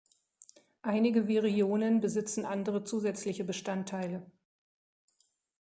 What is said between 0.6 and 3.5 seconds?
Einige Virionen besitzen andere zusätzliche